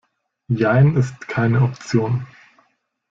Jein 0.47 0.95
ist 0.95 1.27
keine 1.27 1.61
Option. 1.61 2.25